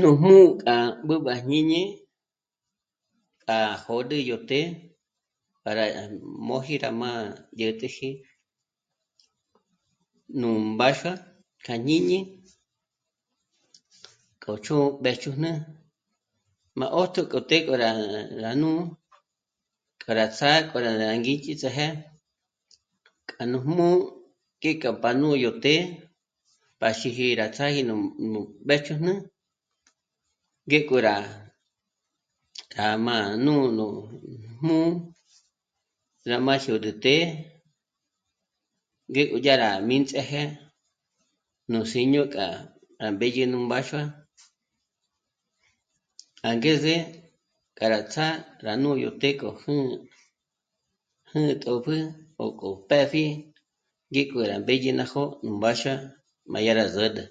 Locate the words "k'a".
0.62-0.76, 3.44-3.56, 17.66-17.74, 20.02-20.12, 20.70-20.78, 23.30-23.42, 42.34-42.46, 47.76-47.86